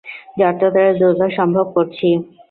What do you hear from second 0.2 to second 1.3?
যতোটা দ্রুত